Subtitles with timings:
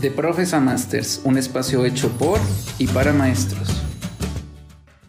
[0.00, 2.38] De Profes a Masters, un espacio hecho por
[2.78, 3.82] y para maestros.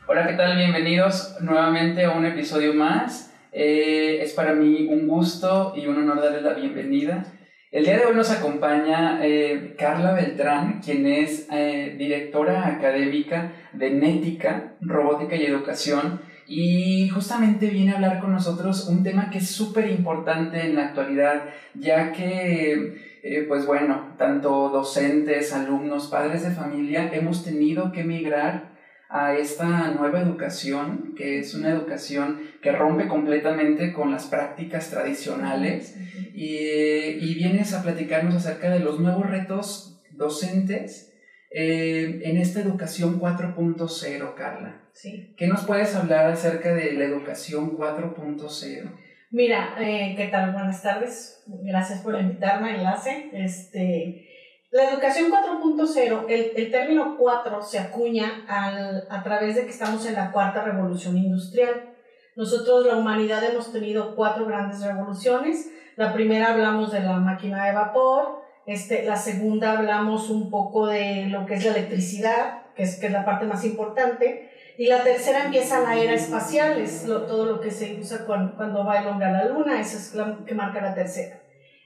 [0.06, 0.58] Hola, ¿qué tal?
[0.58, 3.34] Bienvenidos nuevamente a un episodio más.
[3.54, 7.24] Eh, es para mí un gusto y un honor darles la bienvenida.
[7.72, 13.92] El día de hoy nos acompaña eh, Carla Beltrán, quien es eh, directora académica de
[13.92, 19.50] Nética, Robótica y Educación, y justamente viene a hablar con nosotros un tema que es
[19.50, 21.46] súper importante en la actualidad,
[21.76, 28.72] ya que eh, pues bueno, tanto docentes, alumnos, padres de familia, hemos tenido que migrar
[29.12, 35.98] a esta nueva educación, que es una educación que rompe completamente con las prácticas tradicionales
[36.34, 41.12] y, vienes a platicarnos acerca de los nuevos retos docentes
[41.52, 44.82] eh, en esta educación 4.0, Carla.
[44.94, 45.34] Sí.
[45.38, 48.92] ¿Qué nos puedes hablar acerca de la educación 4.0?
[49.34, 50.52] Mira, eh, ¿qué tal?
[50.52, 51.42] Buenas tardes.
[51.48, 53.30] Gracias por invitarme, enlace.
[53.32, 54.28] Este,
[54.72, 60.06] la educación 4.0, el, el, término 4 se acuña al, a través de que estamos
[60.06, 61.94] en la cuarta revolución industrial.
[62.36, 65.72] Nosotros, la humanidad, hemos tenido cuatro grandes revoluciones.
[65.96, 71.28] La primera hablamos de la máquina de vapor, este, la segunda hablamos un poco de
[71.28, 74.51] lo que es la electricidad, que es, que es la parte más importante.
[74.78, 78.86] Y la tercera empieza la era espacial, es todo lo que se usa cuando, cuando
[78.86, 81.42] va el hombre a la luna, esa es la que marca la tercera.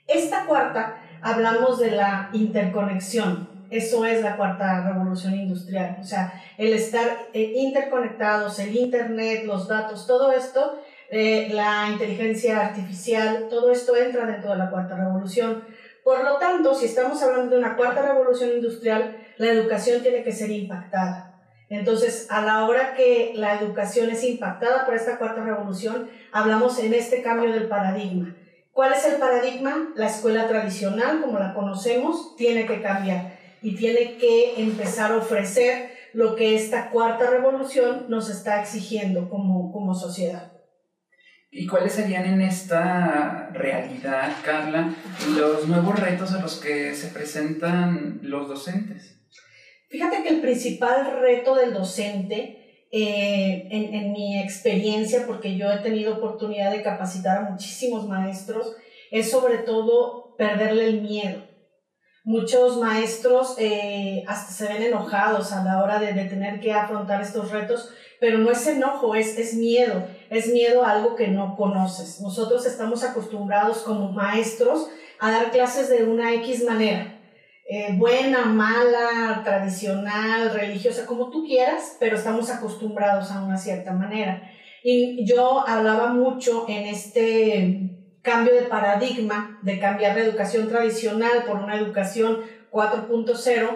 [0.08, 6.74] Esta cuarta, hablamos de la interconexión, eso es la cuarta revolución industrial, o sea, el
[6.74, 13.96] estar eh, interconectados, el Internet, los datos, todo esto, eh, la inteligencia artificial, todo esto
[13.96, 15.64] entra dentro de la cuarta revolución.
[16.04, 20.32] Por lo tanto, si estamos hablando de una cuarta revolución industrial, la educación tiene que
[20.32, 21.35] ser impactada.
[21.70, 26.94] Entonces, a la hora que la educación es impactada por esta cuarta revolución, hablamos en
[26.94, 28.36] este cambio del paradigma.
[28.72, 29.90] ¿Cuál es el paradigma?
[29.96, 35.92] La escuela tradicional, como la conocemos, tiene que cambiar y tiene que empezar a ofrecer
[36.14, 40.52] lo que esta cuarta revolución nos está exigiendo como, como sociedad.
[41.52, 44.94] ¿Y cuáles serían en esta realidad, Carla,
[45.36, 49.15] los nuevos retos a los que se presentan los docentes?
[49.96, 56.16] Fíjate que el principal reto del docente, eh, en, mi experiencia, porque yo he tenido
[56.16, 58.76] oportunidad de capacitar a muchísimos maestros,
[59.10, 61.44] es sobre todo perderle el miedo.
[62.26, 67.52] Muchos maestros eh, hasta se ven enojados a la hora de, tener que afrontar estos
[67.52, 67.90] retos,
[68.20, 72.20] pero no es enojo, es miedo, es miedo a algo que no conoces.
[72.20, 74.90] Nosotros estamos acostumbrados como maestros
[75.22, 77.15] a dar clases de una X manera
[77.68, 84.52] eh, buena, mala, tradicional, religiosa, como tú quieras, pero estamos acostumbrados a una cierta manera.
[84.84, 87.90] Y yo hablaba mucho en este
[88.22, 93.70] cambio de paradigma, de cambiar la educación tradicional por una educación 4.0,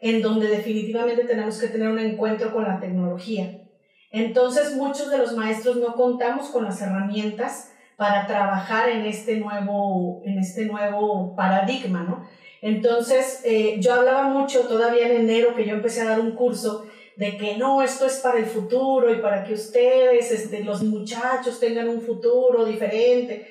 [0.00, 3.62] en donde definitivamente tenemos que tener un encuentro con la tecnología.
[4.10, 10.20] Entonces muchos de los maestros no contamos con las herramientas para trabajar en este nuevo,
[10.24, 12.26] en este nuevo paradigma, ¿no?
[12.62, 16.86] Entonces, eh, yo hablaba mucho todavía en enero que yo empecé a dar un curso
[17.16, 21.60] de que no, esto es para el futuro y para que ustedes, este, los muchachos,
[21.60, 23.46] tengan un futuro diferente.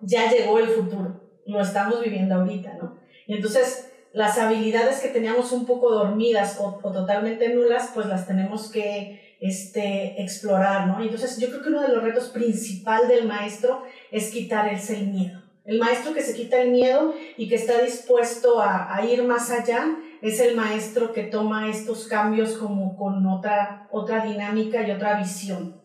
[0.00, 2.98] Ya llegó el futuro, lo estamos viviendo ahorita, ¿no?
[3.26, 8.70] Y entonces, las habilidades que teníamos un poco dormidas o, totalmente nulas, pues las tenemos
[8.70, 11.02] que este, explorar, ¿no?
[11.02, 15.49] Entonces, yo creo que uno de los retos principal del maestro es quitar ese miedo
[15.64, 19.50] el maestro que se quita el miedo y que está dispuesto a, a, ir más
[19.50, 25.18] allá es el maestro que toma estos cambios como con otra, otra dinámica y otra
[25.18, 25.80] visión.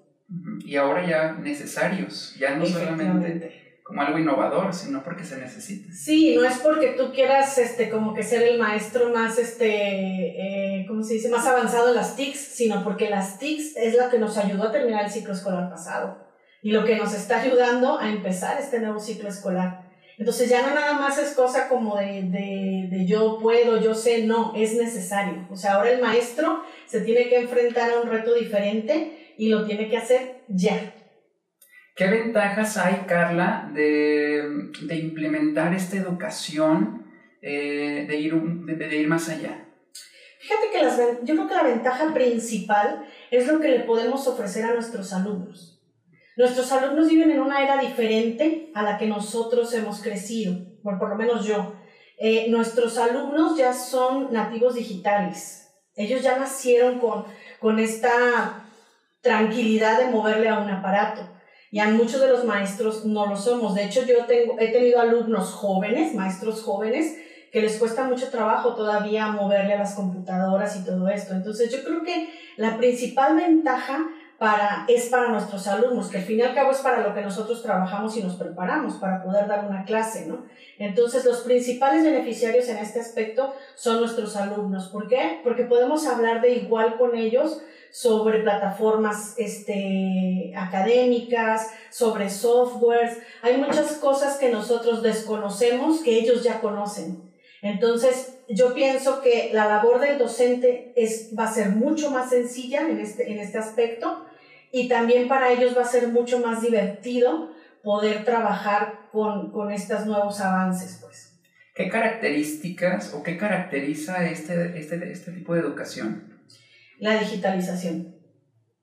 [0.66, 5.94] Y ahora ya necesarios, ya no solamente como algo innovador, sino porque se necesita.
[5.94, 10.86] Sí, no es porque tú quieras este, como que ser el maestro más, este, eh,
[10.88, 14.18] ¿cómo se dice?, más avanzado en las TICs, sino porque las TICs es la que
[14.18, 16.25] nos ayudó a terminar el ciclo escolar pasado
[16.66, 19.84] y lo que nos está ayudando a empezar este nuevo ciclo escolar.
[20.18, 24.26] Entonces ya no nada más es cosa como de, de, de, yo puedo, yo sé,
[24.26, 25.48] no, es necesario.
[25.52, 29.64] O sea, ahora el maestro se tiene que enfrentar a un reto diferente y lo
[29.68, 30.92] tiene que hacer ya.
[31.96, 34.42] ¿Qué ventajas hay, Carla, de,
[34.88, 37.06] de implementar esta educación,
[37.44, 39.68] eh, de, ir, de, de, ir más allá?
[40.40, 44.66] Fíjate que las, yo creo que la ventaja principal es lo que le podemos ofrecer
[44.66, 45.75] a nuestros alumnos.
[46.38, 51.10] Nuestros alumnos viven en una era diferente a la que nosotros hemos crecido, por, por
[51.10, 51.74] lo menos yo.
[52.18, 55.70] Eh, nuestros alumnos ya son nativos digitales.
[55.96, 57.26] Ellos ya nacieron con,
[57.60, 58.66] con esta
[59.22, 61.22] tranquilidad de moverle a un aparato.
[61.72, 63.76] Y a muchos de los maestros no lo somos.
[63.76, 67.18] De hecho, yo tengo, he tenido alumnos jóvenes, maestros jóvenes,
[67.52, 71.34] que les cuesta mucho trabajo todavía moverle a las computadoras y todo esto.
[71.34, 74.06] Entonces yo creo que la principal ventaja
[74.38, 77.22] para, es para nuestros alumnos, que al fin y al cabo es para lo que
[77.22, 80.46] nosotros trabajamos y nos preparamos para poder dar una clase, ¿no?
[80.78, 84.90] Entonces, los principales beneficiarios en este aspecto son nuestros alumnos.
[84.90, 85.40] ¿Por qué?
[85.44, 87.62] Porque podemos hablar de igual con ellos
[87.92, 93.20] sobre plataformas este, académicas, sobre softwares.
[93.42, 97.35] Hay muchas cosas que nosotros desconocemos que ellos ya conocen.
[97.66, 102.88] Entonces, yo pienso que la labor del docente es, va a ser mucho más sencilla
[102.88, 104.24] en este, en este aspecto
[104.72, 107.52] y también para ellos va a ser mucho más divertido
[107.82, 111.00] poder trabajar con, con estos nuevos avances.
[111.02, 111.40] Pues.
[111.74, 116.46] ¿Qué características o qué caracteriza este, este, este tipo de educación?
[117.00, 118.16] La digitalización.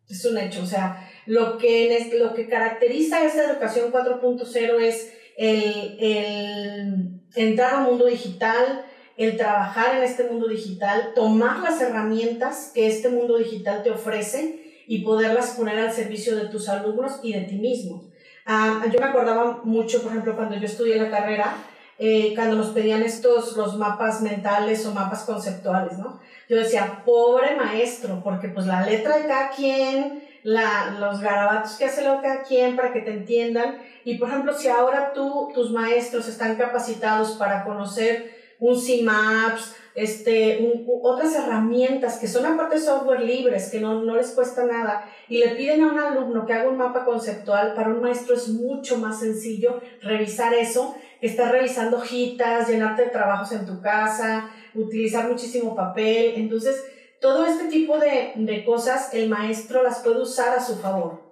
[0.08, 0.60] Es un hecho.
[0.60, 7.82] O sea, lo que, lo que caracteriza esta educación 4.0 es el, el entrar al
[7.84, 8.84] mundo digital,
[9.16, 14.84] el trabajar en este mundo digital, tomar las herramientas que este mundo digital te ofrece
[14.86, 18.04] y poderlas poner al servicio de tus alumnos y de ti mismo.
[18.44, 21.54] Ah, yo me acordaba mucho, por ejemplo, cuando yo estudié la carrera,
[21.98, 26.20] eh, cuando nos pedían estos, los mapas mentales o mapas conceptuales, ¿no?
[26.48, 31.84] Yo decía, pobre maestro, porque pues la letra de cada quien, la, los garabatos que
[31.84, 33.78] hace cada quien para que te entiendan.
[34.04, 40.86] Y por ejemplo, si ahora tú, tus maestros están capacitados para conocer un CMAPS, este,
[41.02, 45.48] otras herramientas que son aparte software libres, que no, no les cuesta nada, y le
[45.56, 49.20] piden a un alumno que haga un mapa conceptual, para un maestro es mucho más
[49.20, 55.74] sencillo revisar eso, que estar revisando hojitas, llenarte de trabajos en tu casa, utilizar muchísimo
[55.74, 56.34] papel.
[56.36, 56.82] Entonces,
[57.22, 61.22] todo este tipo de, de cosas el maestro las puede usar a su favor.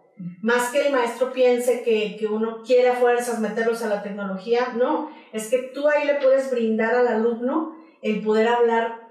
[0.41, 4.73] Más que el maestro piense que, que, uno quiere a fuerzas meterlos a la tecnología,
[4.77, 9.09] no, es que tú ahí le puedes brindar al alumno el poder hablar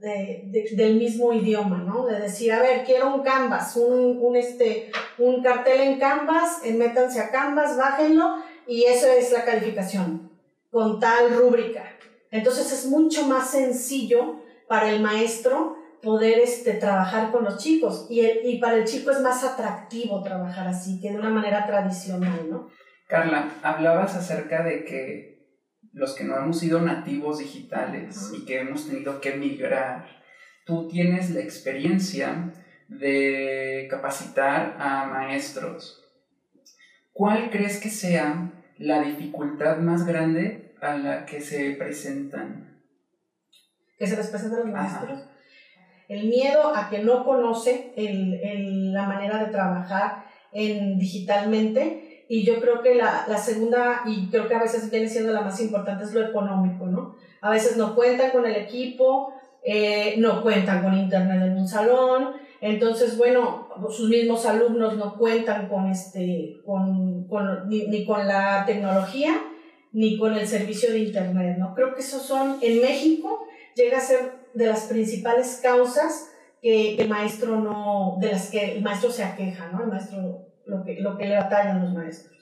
[0.00, 2.06] de, del mismo idioma, ¿no?
[2.06, 6.72] De decir, a ver, quiero un Canvas, un, un, este, un cartel en Canvas, eh,
[6.72, 8.36] métanse a Canvas, bájenlo
[8.66, 10.30] y eso es la calificación,
[10.70, 11.84] con tal rúbrica.
[12.30, 14.36] Entonces es mucho más sencillo
[14.68, 18.06] para el maestro poder este, trabajar con los chicos.
[18.10, 21.66] Y, el, y para el chico es más atractivo trabajar así que de una manera
[21.66, 22.68] tradicional, ¿no?
[23.08, 25.34] Carla, hablabas acerca de que
[25.92, 30.06] los que no hemos sido nativos digitales y que hemos tenido que migrar,
[30.66, 32.52] tú tienes la experiencia
[32.88, 36.02] de capacitar a maestros.
[37.12, 42.82] ¿Cuál crees que sea la dificultad más grande a la que se presentan?
[43.98, 45.33] ¿Que se les presenta a los maestros?
[46.08, 52.24] El miedo a que no conoce el, la manera de trabajar en, digitalmente.
[52.28, 55.42] Y yo creo que la, la, segunda, y creo que a veces viene siendo la
[55.42, 57.16] más importante, es lo económico, ¿no?
[57.42, 62.34] A veces no cuentan con el equipo, eh, no cuentan con internet en un salón,
[62.60, 68.64] entonces, bueno, sus mismos alumnos no cuentan con este, con, con, ni, ni, con la
[68.64, 69.38] tecnología,
[69.92, 71.74] ni con el servicio de internet, ¿no?
[71.74, 76.30] Creo que esos son, en México, llega a ser de las principales causas
[76.62, 79.82] que el maestro no, de las que el maestro se aqueja, ¿no?
[79.82, 82.34] El maestro, lo que, lo que le batallan los maestros.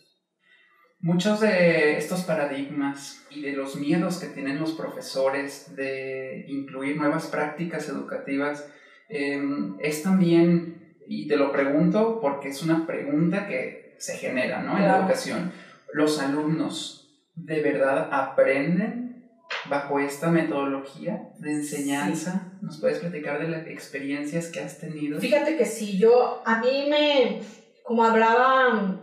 [1.00, 7.26] Muchos de estos paradigmas y de los miedos que tienen los profesores de incluir nuevas
[7.26, 8.70] prácticas educativas
[9.08, 14.76] em, es también, y te lo pregunto porque es una pregunta que se genera ¿no?
[14.76, 15.50] en la educación,
[15.92, 17.02] ¿los alumnos
[17.34, 19.01] de verdad aprenden
[19.68, 25.20] bajo esta metodología de enseñanza, ¿nos puedes platicar de las experiencias que has tenido?
[25.20, 27.40] Fíjate que sí, yo, a mí me,
[27.82, 28.98] como hablaba,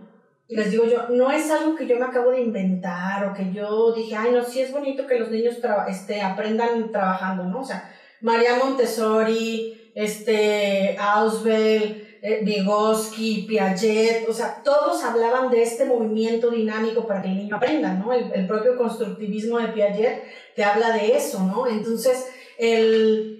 [0.48, 3.94] les digo yo, no es algo que yo me acabo de inventar o que yo
[3.94, 7.62] dije, ay, no, sí es bonito que los niños este, aprendan trabajando, ¿no?
[7.62, 15.86] O sea, María Montessori, este, Ausbel, eh, Vygotsky, Piaget, o sea, todos hablaban de este
[15.86, 18.14] movimiento dinámico para que el niño aprenda, ¿no?
[18.14, 20.24] El, el propio constructivismo de Piaget
[20.56, 21.68] te habla de eso, ¿no?
[21.68, 23.40] Entonces, el,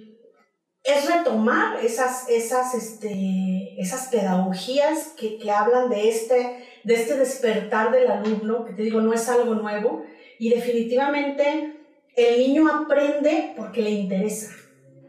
[0.82, 7.92] es retomar esas, esas, este, esas pedagogías que, que hablan de este, de este despertar
[7.92, 10.04] del alumno, que te digo, no es algo nuevo,
[10.38, 11.76] y definitivamente
[12.16, 14.52] el niño aprende porque le interesa.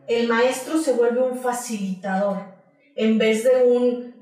[0.08, 2.51] El maestro se vuelve un facilitador
[2.96, 4.16] en vez de un,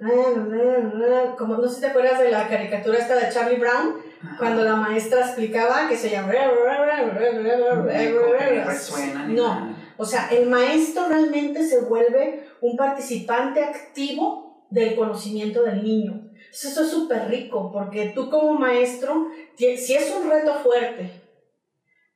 [1.38, 3.96] como no sé si te acuerdas de la caricatura esta de Charlie Brown,
[4.38, 6.34] cuando la maestra explicaba que se llama...
[9.28, 16.32] No, o sea, el maestro realmente se vuelve un participante activo del conocimiento del niño.
[16.52, 21.12] Eso es súper rico, porque tú como maestro, si es un reto fuerte,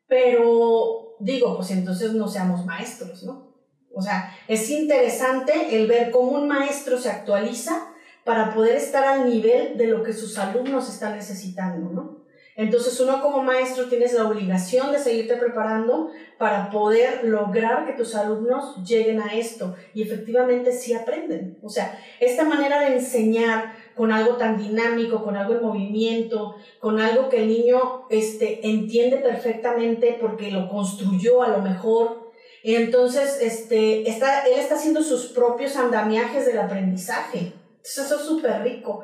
[0.07, 3.52] pero digo, pues entonces no seamos maestros, ¿no?
[3.93, 9.29] O sea, es interesante el ver cómo un maestro se actualiza para poder estar al
[9.29, 12.23] nivel de lo que sus alumnos están necesitando, ¿no?
[12.55, 18.13] Entonces uno como maestro tienes la obligación de seguirte preparando para poder lograr que tus
[18.13, 21.57] alumnos lleguen a esto y efectivamente sí aprenden.
[21.63, 27.00] O sea, esta manera de enseñar con algo tan dinámico, con algo en movimiento, con
[27.00, 32.23] algo que el niño este, entiende perfectamente porque lo construyó a lo mejor.
[32.63, 37.39] Entonces, este, está, él está haciendo sus propios andamiajes del aprendizaje.
[37.39, 39.03] Entonces, eso es súper rico.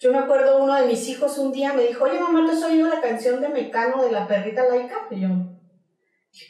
[0.00, 2.62] Yo me acuerdo uno de mis hijos un día me dijo, oye mamá, ¿te has
[2.62, 5.06] oído la canción de Mecano de la perrita laica?
[5.10, 5.28] Y yo,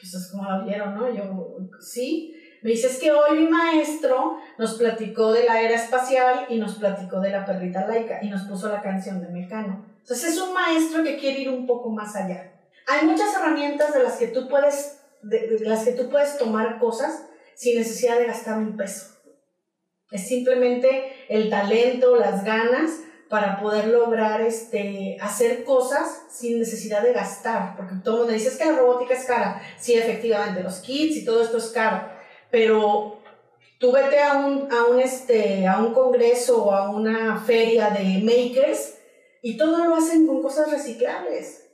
[0.01, 1.13] pues es como la vieron, ¿no?
[1.13, 2.37] yo, sí.
[2.63, 6.77] Me dice, es que hoy mi maestro nos platicó de la era espacial y nos
[6.77, 9.87] platicó de la perrita laica y nos puso la canción de Mecano.
[9.99, 12.53] Entonces es un maestro que quiere ir un poco más allá.
[12.87, 17.27] Hay muchas herramientas de las que tú puedes, de las que tú puedes tomar cosas
[17.55, 19.17] sin necesidad de gastar un peso.
[20.11, 22.91] Es simplemente el talento, las ganas
[23.29, 28.49] para poder lograr este, hacer cosas sin necesidad de gastar, porque todo el mundo dice,
[28.49, 29.63] es que la robótica es cara.
[29.79, 32.09] Sí, efectivamente, los kits y todo esto es caro,
[32.51, 33.21] pero
[33.79, 38.21] tú vete a un, a un, este, a un congreso o a una feria de
[38.21, 38.99] makers
[39.43, 41.70] y todo lo hacen con cosas reciclables.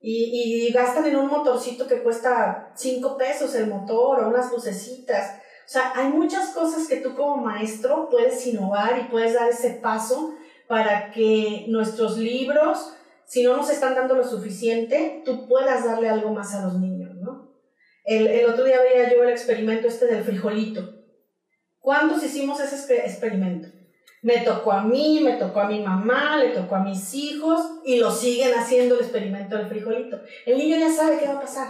[0.00, 5.40] Y, y gastan en un motorcito que cuesta 5 pesos el motor o unas lucecitas.
[5.66, 9.70] O sea, hay muchas cosas que tú como maestro puedes innovar y puedes dar ese
[9.82, 10.34] paso
[10.68, 12.94] para que nuestros libros,
[13.26, 17.16] si no nos están dando lo suficiente, tú puedas darle algo más a los niños,
[17.16, 17.52] ¿no?
[18.04, 20.94] El, el otro día veía yo el experimento este del frijolito.
[21.80, 23.68] ¿Cuántos hicimos ese experimento?
[24.22, 27.98] Me tocó a mí, me tocó a mi mamá, le tocó a mis hijos y
[27.98, 30.20] lo siguen haciendo el experimento del frijolito.
[30.44, 31.68] El niño ya sabe qué va a pasar.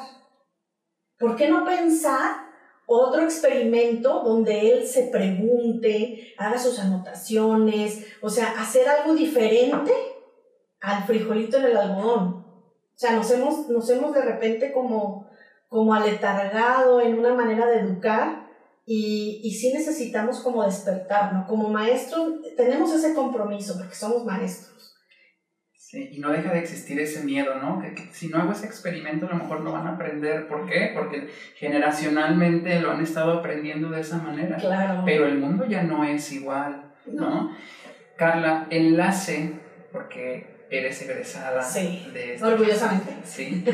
[1.19, 2.49] ¿Por qué no pensar
[2.90, 9.93] otro experimento donde él se pregunte, haga sus anotaciones, o sea, hacer algo diferente
[10.81, 12.47] al frijolito en el algodón.
[12.47, 15.28] O sea, nos hemos, nos hemos de repente como,
[15.69, 18.48] como aletargado en una manera de educar
[18.88, 21.47] y, y sí necesitamos como despertar, ¿no?
[21.47, 24.78] Como maestros tenemos ese compromiso porque somos maestros
[25.88, 27.80] Sí, y no deja de existir ese miedo, ¿no?
[27.80, 30.47] Que, si no hago ese experimento a lo mejor no van a aprender.
[30.47, 30.90] ¿Por qué?
[30.95, 34.59] Porque generacionalmente lo han estado aprendiendo de esa manera.
[34.59, 35.02] Claro.
[35.07, 37.57] Pero el mundo ya no es igual, ¿no?
[38.16, 39.54] Carla, enlace,
[39.90, 43.16] porque eres egresada sí, de orgullosamente.
[43.25, 43.64] Sí.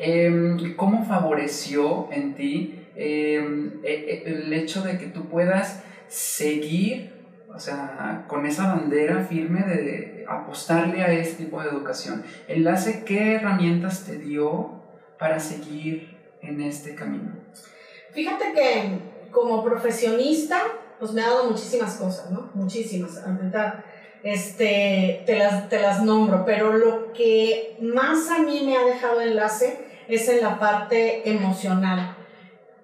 [0.00, 7.20] Em, ¿Cómo favoreció en ti em, e, e, el hecho de que tú puedas seguir
[7.54, 12.24] o sea, con esa bandera firme de apostarle a este tipo de educación.
[12.46, 14.82] Enlace, ¿qué herramientas te dio
[15.18, 17.32] para seguir en este camino?
[18.12, 20.62] Fíjate que como profesionista,
[20.98, 22.50] pues me ha dado muchísimas cosas, ¿no?
[22.54, 23.18] Muchísimas.
[23.18, 23.84] Ahorita
[24.22, 29.20] este, te, las, te las nombro, pero lo que más a mí me ha dejado
[29.20, 32.16] enlace es en la parte emocional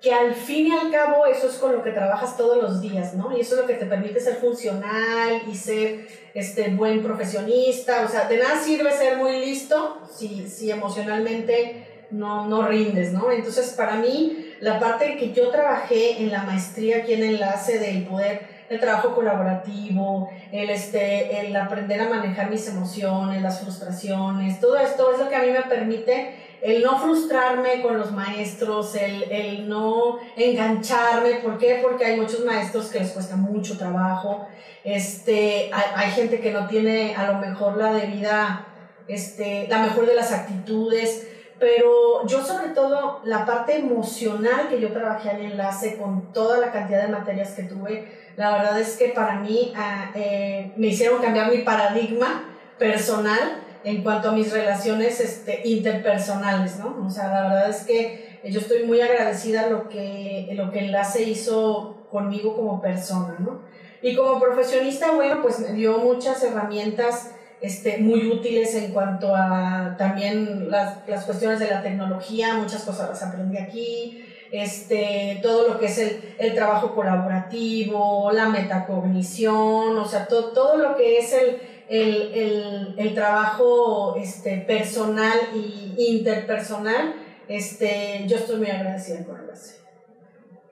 [0.00, 3.14] que al fin y al cabo eso es con lo que trabajas todos los días,
[3.14, 3.36] ¿no?
[3.36, 8.08] Y eso es lo que te permite ser funcional y ser este, buen profesionista, o
[8.08, 13.30] sea, de nada sirve ser muy listo si, si emocionalmente no, no rindes, ¿no?
[13.30, 18.04] Entonces, para mí, la parte que yo trabajé en la maestría aquí en Enlace del
[18.04, 24.76] poder, el trabajo colaborativo, el, este, el aprender a manejar mis emociones, las frustraciones, todo
[24.76, 29.24] esto es lo que a mí me permite el no frustrarme con los maestros, el,
[29.30, 31.36] el, no engancharme.
[31.36, 31.80] ¿Por qué?
[31.82, 34.46] Porque hay muchos maestros que les cuesta mucho trabajo.
[34.84, 38.66] Este, hay, hay, gente que no tiene a lo mejor la debida,
[39.08, 41.28] este, la mejor de las actitudes.
[41.58, 46.70] Pero yo sobre todo la parte emocional que yo trabajé en enlace con toda la
[46.70, 51.22] cantidad de materias que tuve, la verdad es que para mí ah, eh, me hicieron
[51.22, 52.44] cambiar mi paradigma
[52.78, 57.06] personal en cuanto a mis relaciones este, interpersonales, ¿no?
[57.06, 61.22] O sea, la verdad es que yo estoy muy agradecida lo que, lo que Enlace
[61.22, 63.60] hizo conmigo como persona, ¿no?
[64.02, 69.94] Y como profesionista, bueno, pues me dio muchas herramientas este, muy útiles en cuanto a
[69.96, 75.78] también las, las cuestiones de la tecnología, muchas cosas las aprendí aquí, este, todo lo
[75.78, 81.32] que es el, el trabajo colaborativo, la metacognición, o sea, todo, todo lo que es
[81.32, 87.14] el, el, el, el trabajo este, personal y interpersonal,
[87.48, 89.46] este, yo estoy muy agradecida con él.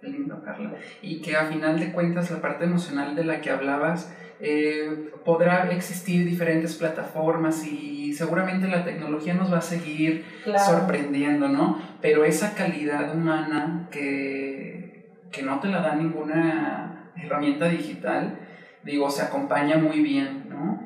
[0.01, 0.75] Qué lindo, Carla.
[1.01, 5.71] Y que a final de cuentas la parte emocional de la que hablabas eh, podrá
[5.71, 10.25] existir diferentes plataformas y seguramente la tecnología nos va a seguir
[10.59, 11.81] sorprendiendo, ¿no?
[12.03, 18.39] Pero esa calidad humana que, que no te la da ninguna herramienta digital,
[18.83, 20.44] digo, se acompaña muy bien.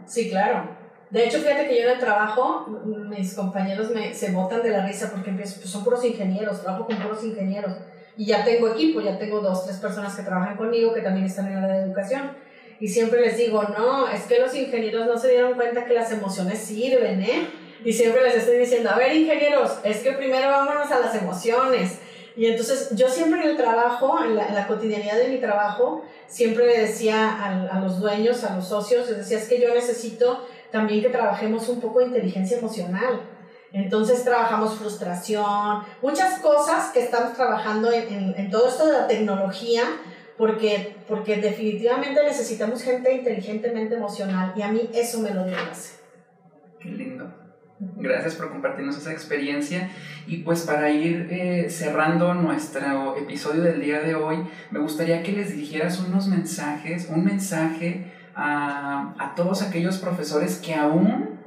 [0.09, 0.77] Sí, claro.
[1.11, 4.87] De hecho, fíjate que yo en el trabajo, mis compañeros me, se botan de la
[4.87, 7.73] risa porque empiezo, pues son puros ingenieros, trabajo con puros ingenieros.
[8.17, 11.47] Y ya tengo equipo, ya tengo dos, tres personas que trabajan conmigo que también están
[11.47, 12.33] en la educación.
[12.81, 16.13] Y siempre les digo, no, es que los ingenieros no se dieron cuenta que las
[16.13, 17.49] emociones sirven, ¿eh?
[17.85, 21.99] Y siempre les estoy diciendo, a ver, ingenieros, es que primero vámonos a las emociones.
[22.39, 26.83] Y entonces yo siempre en el trabajo, en la, cotidianidad de mi trabajo, siempre le
[26.83, 31.03] decía a, a, los dueños, a los socios, les decía, es que yo necesito también
[31.03, 33.23] que trabajemos un poco de inteligencia emocional.
[33.73, 39.09] Entonces trabajamos frustración, muchas cosas que estamos trabajando en, en, en todo esto de la
[39.09, 39.83] tecnología,
[40.37, 45.57] porque, porque definitivamente necesitamos gente inteligentemente emocional y a mí eso me lo dio.
[46.79, 47.38] Qué lindo.
[47.81, 49.91] Gracias por compartirnos esa experiencia.
[50.27, 54.39] Y pues para ir eh, cerrando nuestro episodio del día de hoy,
[54.71, 60.75] me gustaría que les dirigieras unos mensajes, un mensaje a, a todos aquellos profesores que
[60.75, 61.39] aún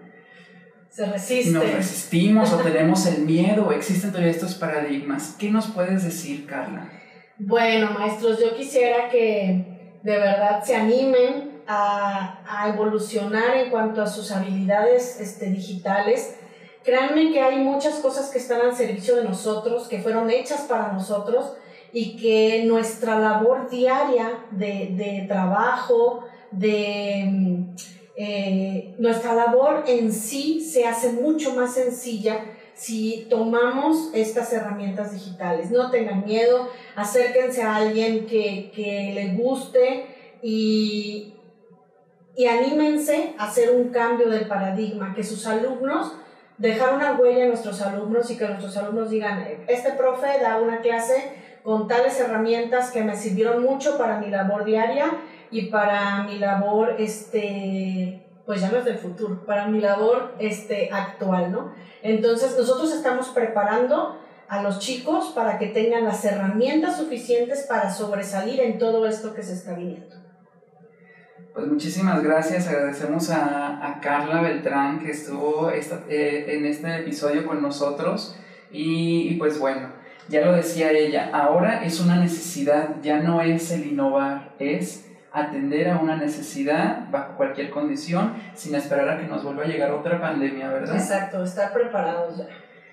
[0.89, 1.53] se resisten.
[1.53, 5.35] Nos resistimos o tenemos el miedo o existen todavía estos paradigmas.
[5.37, 6.89] ¿Qué nos puedes decir, Carla?
[7.37, 12.37] Bueno, maestros, yo quisiera que de verdad se animen a,
[12.73, 16.35] evolucionar en cuanto a sus habilidades este, digitales.
[16.83, 20.91] Créanme que hay muchas cosas que están al servicio de nosotros, que fueron hechas para
[20.91, 21.53] nosotros
[21.93, 27.65] y que nuestra labor diaria de, de trabajo, de
[28.15, 35.71] eh, nuestra labor en sí se hace mucho más sencilla si tomamos estas herramientas digitales.
[35.71, 40.05] No tengan miedo, acérquense a alguien que, que les guste
[40.41, 41.33] y,
[42.41, 46.13] y anímense a hacer un cambio del paradigma, que sus alumnos,
[46.57, 50.81] dejar una huella en nuestros alumnos y que nuestros alumnos digan, este profe da una
[50.81, 55.11] clase con tales herramientas que me sirvieron mucho para mi labor diaria
[55.51, 60.89] y para mi labor, este, pues ya no es del futuro, para mi labor este,
[60.91, 61.75] actual, ¿no?
[62.01, 68.61] Entonces, nosotros estamos preparando a los chicos para que tengan las herramientas suficientes para sobresalir
[68.61, 70.20] en todo esto que se está viniendo.
[71.53, 77.45] Pues muchísimas gracias, agradecemos a, a Carla Beltrán que estuvo esta, eh, en este episodio
[77.45, 78.37] con nosotros
[78.71, 79.89] y, y, pues bueno,
[80.29, 85.89] ya lo decía ella, ahora es una necesidad, ya no es el innovar, es atender
[85.89, 90.21] a una necesidad bajo cualquier condición sin esperar a que nos vuelva a llegar otra
[90.21, 90.95] pandemia, ¿verdad?
[90.95, 92.47] Exacto, estar preparados ya.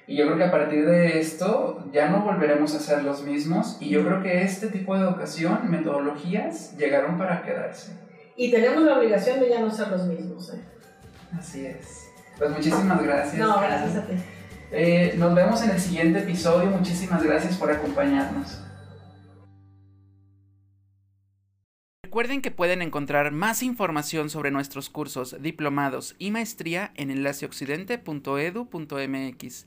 [0.08, 3.76] Y yo creo que a partir de esto ya no volveremos a ser los mismos
[3.78, 8.07] y yo creo que este tipo de educación, metodologías, llegaron para quedarse.
[8.38, 10.54] Y tenemos la obligación de ya no ser los mismos.
[10.54, 10.62] ¿eh?
[11.36, 12.08] Así es.
[12.38, 13.36] Pues muchísimas gracias.
[13.36, 14.14] No, gracias a ti.
[14.70, 16.70] Eh, nos vemos en el siguiente episodio.
[16.70, 18.60] Muchísimas gracias por acompañarnos.
[22.04, 29.66] Recuerden que pueden encontrar más información sobre nuestros cursos, diplomados y maestría en enlaceoccidente.edu.mx.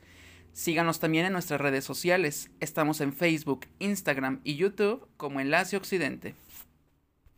[0.54, 2.52] Síganos también en nuestras redes sociales.
[2.62, 6.36] Estamos en Facebook, Instagram y YouTube como Enlace Occidente.